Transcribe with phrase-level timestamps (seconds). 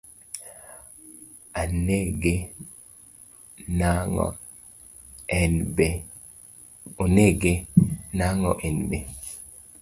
[1.61, 2.33] Anege
[3.79, 4.27] nag'o
[8.69, 8.97] en be?